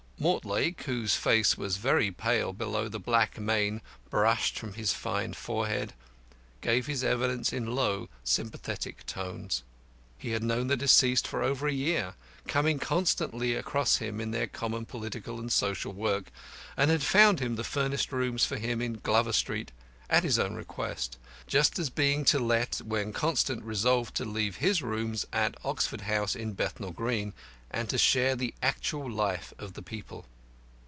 Mortlake 0.23 0.83
whose 0.83 1.15
face 1.15 1.57
was 1.57 1.77
very 1.77 2.11
pale 2.11 2.53
below 2.53 2.87
the 2.87 2.99
black 2.99 3.39
mane 3.39 3.81
brushed 4.11 4.53
back 4.53 4.59
from 4.59 4.73
his 4.73 4.93
fine 4.93 5.33
forehead 5.33 5.93
gave 6.61 6.85
his 6.85 7.03
evidence 7.03 7.51
in 7.51 7.73
low, 7.73 8.07
sympathetic 8.23 9.03
tones. 9.07 9.63
He 10.19 10.29
had 10.29 10.43
known 10.43 10.67
the 10.67 10.77
deceased 10.77 11.27
for 11.27 11.41
over 11.41 11.67
a 11.67 11.73
year, 11.73 12.13
coming 12.47 12.77
constantly 12.77 13.55
across 13.55 13.95
him 13.95 14.21
in 14.21 14.29
their 14.29 14.45
common 14.45 14.85
political 14.85 15.39
and 15.39 15.51
social 15.51 15.91
work, 15.91 16.31
and 16.77 16.91
had 16.91 17.01
found 17.01 17.39
the 17.39 17.63
furnished 17.63 18.11
rooms 18.11 18.45
for 18.45 18.57
him 18.57 18.79
in 18.79 18.99
Glover 19.01 19.33
Street 19.33 19.71
at 20.07 20.23
his 20.23 20.37
own 20.37 20.53
request, 20.53 21.17
they 21.51 21.51
just 21.53 21.95
being 21.95 22.25
to 22.25 22.37
let 22.37 22.75
when 22.85 23.11
Constant 23.11 23.63
resolved 23.63 24.13
to 24.15 24.25
leave 24.25 24.57
his 24.57 24.83
rooms 24.83 25.25
at 25.33 25.55
Oxford 25.63 26.01
House 26.01 26.35
in 26.35 26.51
Bethnal 26.53 26.91
Green, 26.91 27.33
and 27.73 27.87
to 27.89 27.97
share 27.97 28.35
the 28.35 28.53
actual 28.61 29.09
life 29.09 29.53
of 29.57 29.71
the 29.73 29.81
people. 29.81 30.25